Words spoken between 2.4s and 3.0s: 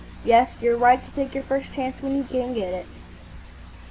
get it."